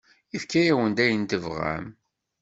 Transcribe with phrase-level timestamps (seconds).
[0.33, 1.85] Yefka-awen-d ayen tebɣam.